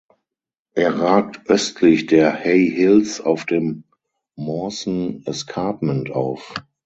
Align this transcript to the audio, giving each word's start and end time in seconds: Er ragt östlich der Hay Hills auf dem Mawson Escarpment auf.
Er 0.73 0.97
ragt 0.97 1.47
östlich 1.47 2.07
der 2.07 2.33
Hay 2.33 2.67
Hills 2.71 3.21
auf 3.21 3.45
dem 3.45 3.83
Mawson 4.35 5.21
Escarpment 5.27 6.09
auf. 6.09 6.55